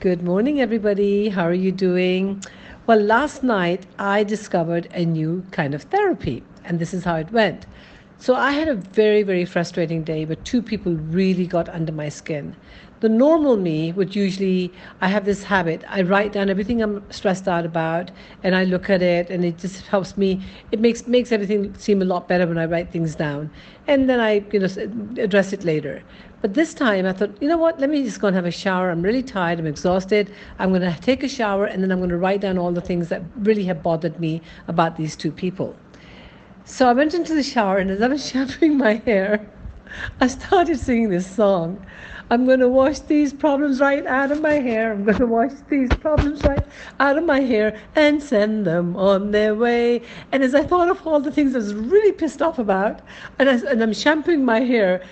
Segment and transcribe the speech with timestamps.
[0.00, 1.28] Good morning, everybody.
[1.28, 2.42] How are you doing?
[2.86, 7.30] Well, last night I discovered a new kind of therapy, and this is how it
[7.30, 7.66] went.
[8.22, 12.10] So, I had a very, very frustrating day where two people really got under my
[12.10, 12.54] skin.
[13.00, 14.70] The normal me would usually,
[15.00, 18.10] I have this habit, I write down everything I'm stressed out about
[18.42, 22.02] and I look at it and it just helps me, it makes, makes everything seem
[22.02, 23.50] a lot better when I write things down.
[23.86, 24.68] And then I, you know,
[25.16, 26.02] address it later.
[26.42, 28.50] But this time I thought, you know what, let me just go and have a
[28.50, 28.90] shower.
[28.90, 30.30] I'm really tired, I'm exhausted.
[30.58, 32.82] I'm going to take a shower and then I'm going to write down all the
[32.82, 35.74] things that really have bothered me about these two people.
[36.64, 39.46] So I went into the shower and as I was shampooing my hair,
[40.20, 41.84] I started singing this song.
[42.32, 44.92] I'm going to wash these problems right out of my hair.
[44.92, 46.64] I'm going to wash these problems right
[47.00, 50.02] out of my hair and send them on their way.
[50.30, 53.00] And as I thought of all the things I was really pissed off about,
[53.40, 55.02] and, I, and I'm shampooing my hair,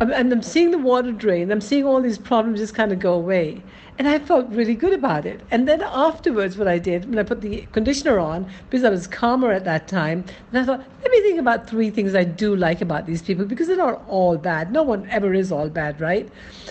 [0.00, 1.50] and I'm seeing the water drain.
[1.50, 3.62] I'm seeing all these problems just kind of go away.
[3.96, 5.40] And I felt really good about it.
[5.52, 9.06] And then afterwards, what I did, when I put the conditioner on, because I was
[9.06, 12.56] calmer at that time, and I thought, let me think about three things I do
[12.56, 14.72] like about these people, because they're not all bad.
[14.72, 16.28] No one ever is all bad, right?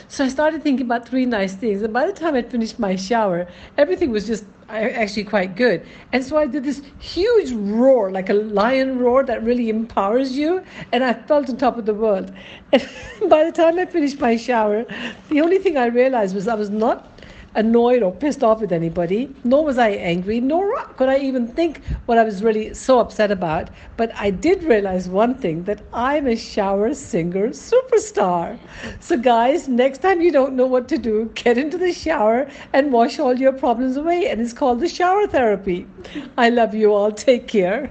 [0.10, 1.82] So I started thinking about three nice things.
[1.82, 4.44] And by the time I'd finished my shower, everything was just
[4.82, 5.86] actually quite good.
[6.12, 10.64] And so I did this huge roar, like a lion roar that really empowers you.
[10.92, 12.34] And I felt on top of the world.
[13.22, 14.86] And by the time I finished my shower,
[15.30, 17.13] the only thing I realized was I was not
[17.56, 21.82] annoyed or pissed off with anybody, nor was I angry, nor could I even think
[22.06, 23.70] what I was really so upset about.
[23.98, 28.58] But I did realize one thing that I'm a shower singer superstar.
[29.00, 32.92] So, guys, next time you don't know what to do, get into the shower and
[32.92, 34.30] wash all your problems away.
[34.30, 35.88] And it's called the shower therapy.
[36.38, 37.12] I love you all.
[37.12, 37.82] Take care.